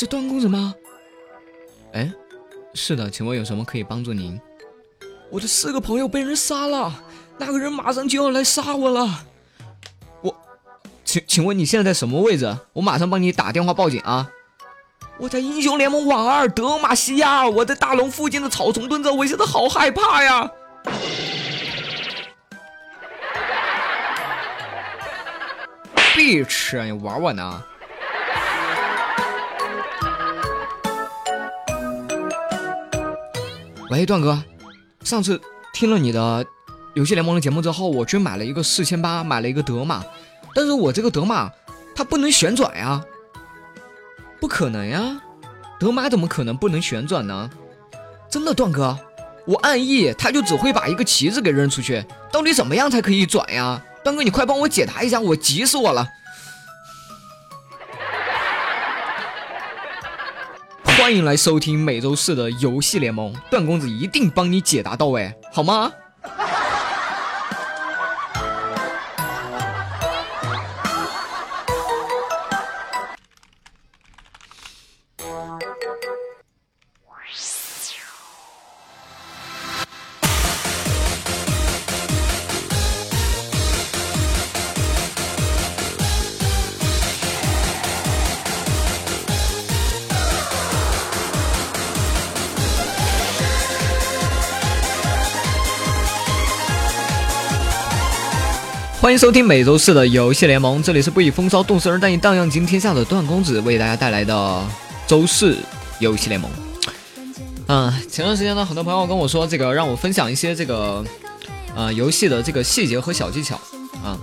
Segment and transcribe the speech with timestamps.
[0.00, 0.72] 是段公子吗？
[1.92, 2.08] 哎，
[2.72, 4.40] 是的，请问有什么可以帮助您？
[5.28, 7.02] 我的四个朋友被人杀了，
[7.36, 9.24] 那个人马上就要来杀我了。
[10.22, 10.32] 我，
[11.04, 12.56] 请请问你现在在什么位置？
[12.74, 14.30] 我马上帮你打电话报警啊！
[15.18, 20.48] 我在英雄联盟网二德玛西亚，我在大龙附近的草丛蹲着，我现在好害怕呀！！
[26.14, 27.64] bitch，，你玩我呢？
[33.90, 34.42] 喂，段哥，
[35.02, 35.40] 上次
[35.72, 36.44] 听了你的
[36.94, 40.04] 游戏联盟的节目之后，我去买了一个四千八，买了一个德玛，
[40.54, 41.50] 但是我这个德玛
[41.96, 43.02] 它不能旋转呀，
[44.38, 45.18] 不可能呀，
[45.80, 47.48] 德玛怎么可能不能旋转呢？
[48.28, 48.98] 真的，段哥，
[49.46, 53.82] 我按 E 它就只会把一个旗子给扔出去，到底怎么样才可以转呀？
[54.04, 56.06] 段哥，你快帮我解答一下，我急死我了。
[61.08, 65.90] 欢迎来收听每周四的游戏联盟，段公子一定帮你解答到位，好吗？
[99.00, 104.66] 欢迎收听每周四的游戏联盟，这里是不以风骚动世人，但以荡漾惊天下的段公子为大家带来的
[105.06, 105.56] 周四
[106.00, 106.50] 游戏联盟。
[107.68, 111.04] 嗯，前段时间呢，很多朋友跟我说，这个让我分享一些这个
[111.76, 113.54] 呃游戏的这个细节和小技巧
[114.02, 114.18] 啊。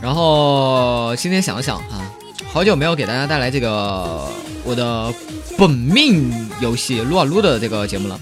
[0.00, 2.08] 然后今天想了想啊，
[2.52, 4.28] 好久没有给大家带来这个
[4.62, 5.12] 我的
[5.58, 8.18] 本命游戏撸啊撸的这个节目了。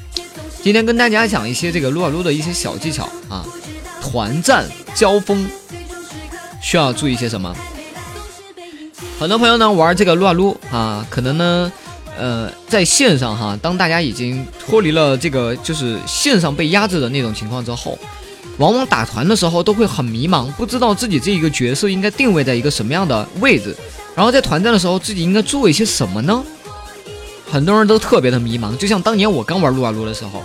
[0.62, 3.44] 今天跟大家讲一些这个撸啊撸的一些小技巧啊。
[4.02, 5.48] 团战交锋
[6.60, 7.54] 需要注意些什么？
[9.20, 11.72] 很多朋友呢玩这个撸啊撸啊，可能呢，
[12.18, 17.96] 呃，在线上哈，当大家已经脱离了这个就是线上被压制的那种情况之后，
[18.58, 23.76] 往往打团的时候都会很迷茫，不知道自己这一个角色应该定位在一个什么样的位置，
[24.16, 26.42] 然后在团战的时候自己应该做一些什么呢？
[27.48, 30.42] 很多人都特别的迷茫，就像当年我刚玩撸啊撸的时候。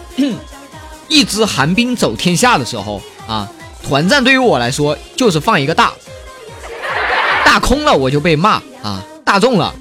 [1.09, 3.47] 一支寒冰走天下的时候啊，
[3.87, 5.91] 团战对于我来说就是放一个大，
[7.45, 9.73] 大空了我就被骂啊，大中了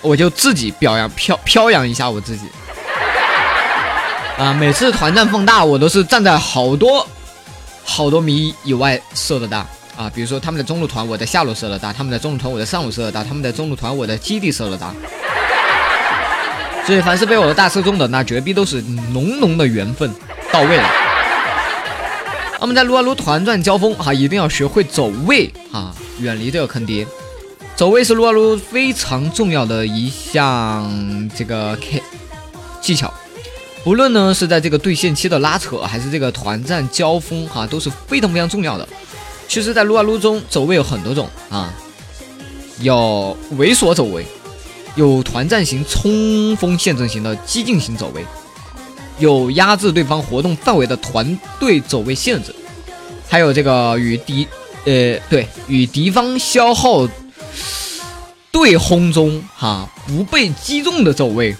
[0.00, 2.46] 我就自己表扬飘飘扬一下我自己
[4.38, 7.06] 啊，每次团战放大我都是站在好多
[7.84, 14.90] 好多米以外射的大啊，比如说他们在中路团，我在下路射的大；他们在中路团，我在上路射的大；他们在中路团，我在基地射的大。
[16.86, 18.80] 所以，凡是被我的大射中的，那绝逼都是
[19.12, 20.10] 浓浓的缘分
[20.50, 20.88] 到位了。
[22.62, 27.04] 我们在撸啊撸团战交锋哈，一定要学会走位哈，远离这个坑爹。
[27.74, 32.00] 走位是撸啊撸非常重要的一项这个 K
[32.80, 33.12] 技巧，
[33.82, 38.88] 不论呢是在这个对线期的拉扯，还是这个团战交锋哈，都是非常非常重要的。
[39.48, 41.74] 其实，在撸啊撸中走位有很多种啊，
[42.78, 44.24] 有猥琐走位。
[44.94, 48.24] 有团战型冲锋陷阵型的激进型走位，
[49.22, 52.52] 有压制对方活动范围的团队走位限制，
[53.28, 54.46] 还有这个与敌
[54.84, 57.08] 呃对与敌方消耗
[58.50, 61.54] 对轰中哈不被击中的走位。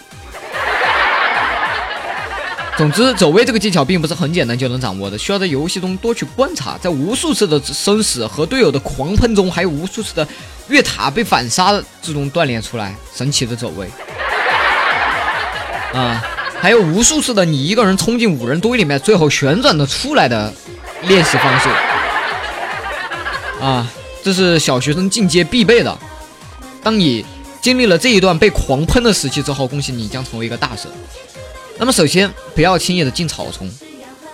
[2.77, 10.27] 总之，走位这个技巧并不是很简单就能掌握的，需要在游戏中多去观察，在无数次的生死和队友的狂喷中，还有无数次的
[10.67, 13.89] 越塔被反杀之中锻炼出来神奇的走位。
[15.93, 16.25] 啊，
[16.62, 20.54] 还有无数次的你一个人冲进五人堆里面，最后旋转的出来的
[21.09, 21.69] 练习方式。
[23.60, 23.91] 啊，
[24.22, 25.98] 这是小学生进阶必备的。
[26.81, 27.27] 当你
[27.60, 30.89] 经历了这一段被狂喷的时期之后，恭喜你将成为一个大神。
[31.78, 33.69] 那么首先不要轻易的进草丛，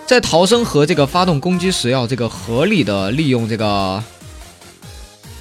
[0.05, 4.03] 在逃生和这个发动攻击时，要这个合理的利用这个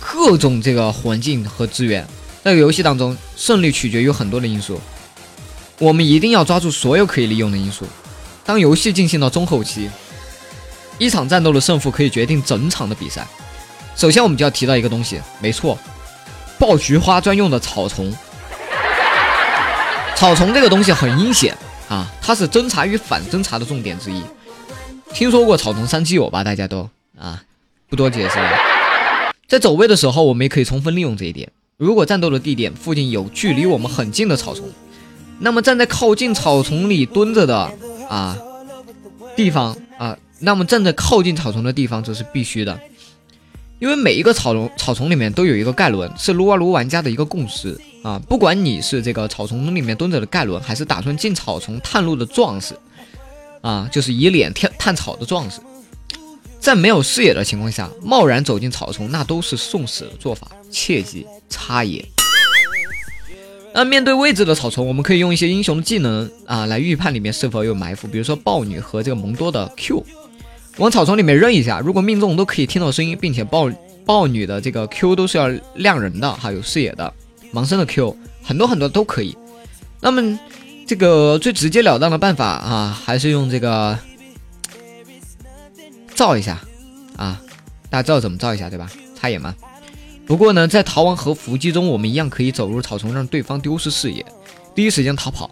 [0.01, 2.09] 各种这个环境和资源。
[2.43, 4.81] 在游戏当中，胜利取决于很多的因素，
[5.79, 7.87] 我们一定要抓住所有可以利用的因素。
[8.45, 9.89] 当游戏进行到中后期，
[10.99, 13.27] 一场战斗的胜负可以决定整场的比赛。
[13.95, 15.79] 首先，我们就要提到一个东西，没错，
[16.59, 18.13] 爆菊花专用的草丛。
[20.17, 21.57] 草丛这个东西很阴险。
[21.89, 24.23] 啊，它是侦查与反侦查的重点之一。
[25.15, 26.45] 听说过草丛三基友吧？
[26.45, 27.43] 大家都啊，
[27.89, 28.51] 不多解释了。
[29.47, 31.51] 在走位的时候，我们也可以充分利用这一点。
[31.79, 34.71] 如果战斗的地点附近有距离我们很近的草丛，
[35.40, 37.70] 那么站在靠近草丛里蹲着的
[38.08, 38.37] 啊
[39.37, 42.79] 地方啊，那么站在靠近草丛的地方则是必须的，
[43.79, 48.20] 因为每一个草丛草丛里面都有一个盖伦，是撸啊撸玩家的一个共识啊。
[48.29, 52.75] 不管你是这个草丛里面蹲着的盖伦，还是打算进草丛探路的壮士
[53.61, 55.61] 啊，就是以脸探探草的壮士，
[56.58, 62.05] 在没有视野的情况下贸然走进草丛，那都是送死的做法，切记插眼。
[63.75, 70.05] 那面对未知的草丛，我们可以用一些英雄的技能啊来预判里面是否有埋伏，比如说豹女和这个蒙多的 Q，
[70.79, 73.70] 往草丛里面扔一下，如果命中都可以听到声音，并且豹
[74.05, 77.12] 豹女的这个 Q 都是要亮人的，哈，有视野的，
[77.53, 79.37] 盲僧的 Q 很多很多都可以。
[80.00, 80.38] 那么
[80.87, 83.97] 这个最直截了当的办法啊，还是用这个
[86.14, 86.59] 照一下
[87.17, 87.41] 啊，
[87.91, 88.91] 大家知道怎么照一下对吧？
[89.21, 89.55] 插眼吗？
[90.29, 94.25] 不过呢，在逃亡和伏击中，我们一样可以走入草丛，让对方丢失视野，
[94.75, 95.51] 第一时间逃跑。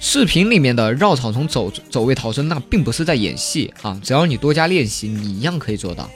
[0.00, 4.00] 视频里面的绕草丛走走位逃生，那并不是在演戏啊！
[4.02, 6.08] 只要你多加练习，你一样可以做到。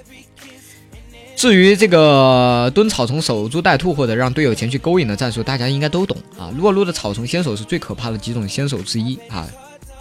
[1.36, 6.50] 至于这个蹲草丛守株待兔或者让队友前去勾引的战术，大家应该都懂啊。
[6.56, 9.46] 撸啊撸的草丛先手是最可怕的几种先手之一啊，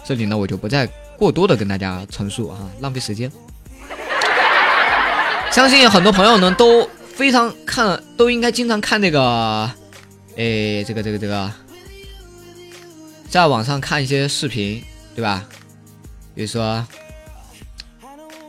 [0.02, 0.86] 这里呢我就不再
[1.18, 3.30] 过多的跟大家陈述啊，浪费时间。
[5.50, 6.88] 相信很多朋友呢都。
[7.14, 9.70] 非常看都应该经常看那个，
[10.36, 11.50] 哎，这个这个这个，
[13.30, 14.82] 在网上看一些视频，
[15.14, 15.46] 对吧？
[16.34, 16.84] 比如说，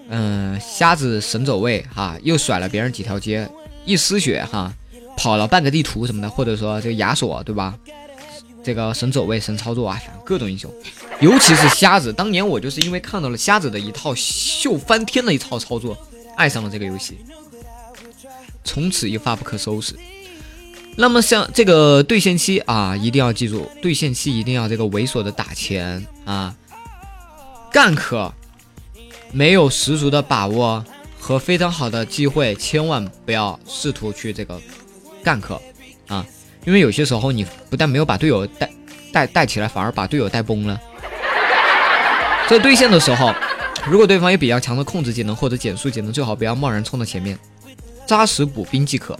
[0.09, 3.47] 嗯，瞎子神走位哈，又甩了别人几条街，
[3.85, 4.73] 一丝血哈，
[5.15, 7.77] 跑了半个地图什么的，或者说这个亚索，对吧？
[8.63, 10.73] 这个神走位、神操作啊，各种英雄，
[11.21, 15.95] 尤其是瞎子，当年我就是因为看到了瞎子的一套秀翻天的一套操作，
[16.35, 17.19] 爱上了这个游戏。
[18.65, 19.95] 从此一发不可收拾。
[20.97, 26.55] 那么像这个对线期啊，一定要记住，对线期一定要这个猥琐的打钱啊
[27.71, 28.31] ，gank
[29.31, 30.83] 没有十足的把握
[31.19, 34.57] 和非常好的机会，千万不要试图去这个
[35.23, 35.59] gank
[36.07, 36.25] 啊，
[36.65, 38.71] 因为有些时候你不但没有把队友带
[39.11, 40.79] 带带起来，反而把队友带崩了。
[42.47, 43.33] 在对线的时候，
[43.85, 47.37] 如果对方有比较强的控制技能或者减速技能，最好不要贸然冲到前面。
[48.05, 49.17] 扎实补兵即可，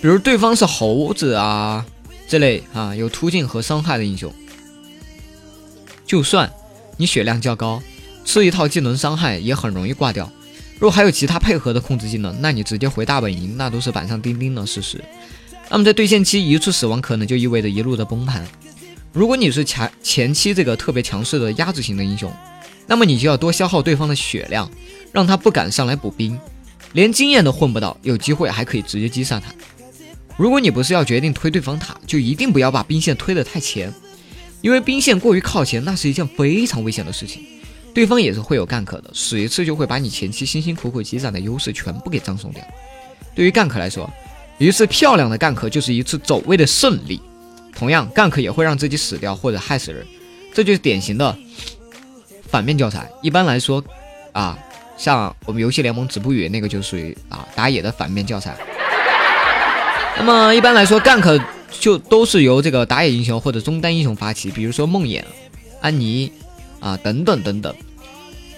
[0.00, 1.84] 比如对方是猴子啊
[2.28, 4.32] 这类啊有突进和伤害的英雄，
[6.06, 6.50] 就算
[6.96, 7.82] 你血量较高，
[8.24, 10.30] 吃一套技能伤害也很容易挂掉。
[10.78, 15.02] 如果还有其他配合的控制技能，那你直接回大本营，那都是板上钉钉的事实。
[15.68, 18.46] 那么在对线期一次死亡可能就意味着一路的崩盘。
[19.12, 22.32] 如果你是前前期这个特别强势的压制型的英雄，
[22.86, 24.70] 那么你就要多消耗对方的血量，
[25.12, 26.38] 让他不敢上来补兵。
[26.92, 29.52] 连经验都混不到，有机会还可以直接击杀他。
[30.36, 33.92] 如果你不是要决定推对方塔，就一定不要把兵线推得太前，
[34.60, 37.42] 因为兵线过于靠前，那是一件非常危险的事情。
[37.92, 42.64] 对方也是会有 gank 的，死一次就会把你前期辛辛苦苦积攒的优势全部给葬送掉。
[43.34, 44.10] 对于 gank 来说，
[44.58, 47.20] 一次漂亮的 gank 就是一次走位的胜利。
[47.74, 50.06] 同样，gank 也会让自己死掉或者害死人，
[50.54, 51.36] 这就是典型的
[52.48, 53.10] 反面教材。
[53.22, 53.84] 一般来说，
[54.32, 54.58] 啊。
[55.00, 58.54] 像我们游戏联盟止步语那个就属于啊打野的反面教材。
[60.18, 65.24] 那么一般来说，gank 就都是由这个打野英雄或者中单英雄发起，比如说梦魇、
[65.80, 66.30] 安妮
[66.80, 67.74] 啊等等等等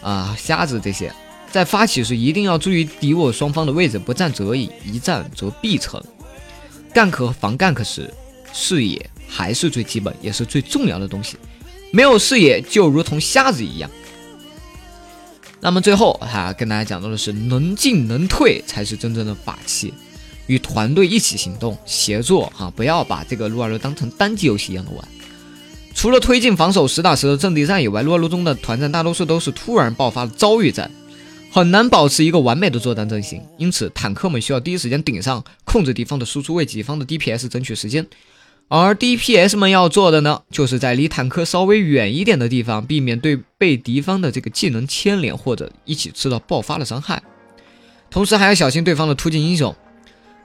[0.03, 1.13] 啊瞎子这些，
[1.49, 6.03] 在发起时一定要注意敌我双方的位置，不战则已，一战则必成。
[6.93, 8.13] gank 和防 gank 时，
[8.53, 11.37] 视野还是最基本也是最重要的东西，
[11.93, 13.89] 没有视野就如同瞎子一样。
[15.65, 19.95] 那么最后哈，跟大家讲到的是，能进能退才是真正的法器，
[20.49, 25.09] 与团队一起行动，协作哈，不要把这个撸啊撸当成单机游戏一样的玩。
[25.95, 30.91] 除了推进防守实打实的阵地战以外，撸啊撸中的团战大多数都是突然爆发的遭遇战，
[31.53, 38.05] 很难保持一个完美的作战阵型，因此坦克们需要第一时间顶上，控制敌方的输出，为己方的 DPS 争取时间。
[38.75, 47.23] 而 DPS 们要做的呢，就是在离坦克稍微远一点的地方，避免对被敌方的这个技能牵连或者一起吃到爆发的伤害。
[48.11, 49.77] 同时还要小心对方的突进英雄。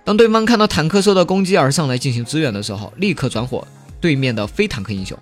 [0.04, 3.66] 当对方看到坦克受到攻击而上来进行支援的时候，立刻转火
[4.02, 5.18] 对面的非坦克英雄。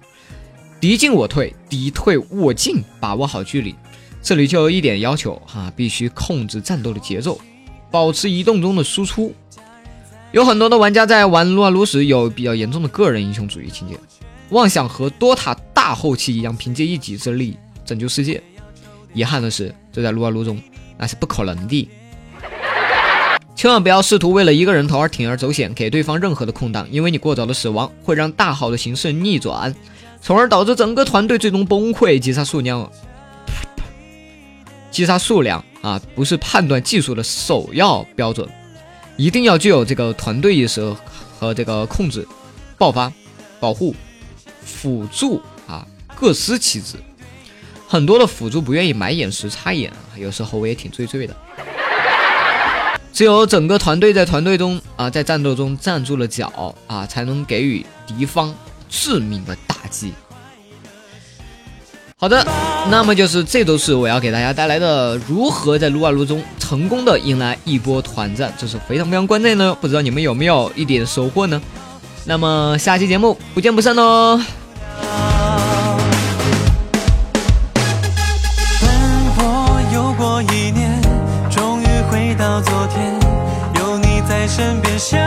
[0.81, 3.75] 敌进我退，敌退我进，把握好距离。
[4.23, 7.39] 这里就有一点要求哈，必须控制战斗的节奏，
[7.91, 9.31] 保持移动中的输出。
[10.35, 13.97] 有很多的玩家在玩撸啊撸时有比较严重的个人英雄主义情节，
[14.49, 18.43] 妄想和多塔大后期一样凭借一己之力拯救世界。
[19.13, 20.61] 遗憾的是，这在撸啊撸中
[20.97, 21.89] 那是不可能的。
[23.55, 29.73] 千万不要试图为了一个人头而铤而走险，给对方任何的空档，因为你过早的死亡会让大好的形势逆转，
[30.21, 32.19] 从而导致整个团队最终崩溃。
[32.19, 32.91] 击杀数量，
[34.91, 38.45] 击杀数量啊，不是判断技术的首要标准，
[39.17, 40.95] 一定要具有这个团队意识
[41.39, 42.27] 和这个控制、
[42.77, 43.11] 爆发、
[43.59, 43.95] 保护、
[44.63, 46.97] 辅助啊各司其职。
[47.87, 51.35] 很多的辅助不愿意买眼时插眼，有时候我也挺醉醉的。
[53.13, 58.53] 只有整个团队在团队中啊，在战斗中站住了脚啊，才能给予敌方
[58.89, 60.11] 致命的打击。
[62.17, 62.45] 好的，
[62.89, 71.61] 那么就是这都是我要给大家带来的如何在撸啊撸中成功的迎来一波团战，这是非常非常关键的，不知道你们有没有一点收获呢？
[72.23, 74.41] 那么下期节目不见不散哦。
[82.37, 83.17] 到昨天，
[83.79, 85.17] 有你在身边笑。